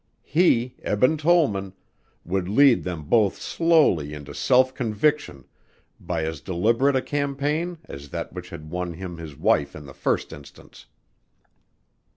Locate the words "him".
8.95-9.17